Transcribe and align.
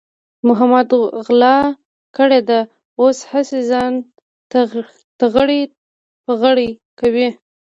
محمود 0.47 0.89
غلا 1.25 1.57
کړې 2.17 2.39
ده، 2.49 2.59
اوس 3.01 3.17
هسې 3.31 3.59
ځان 3.71 3.93
تغړې 5.19 5.61
پغړې 6.25 6.69
کوي. 6.99 7.27